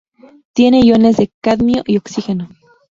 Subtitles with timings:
[0.53, 2.49] Tiene iones de cadmio y oxígeno.